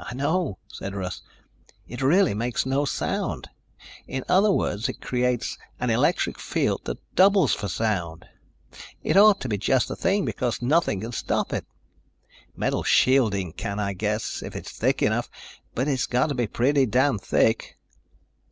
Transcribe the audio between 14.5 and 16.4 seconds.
it's thick enough, but it's got to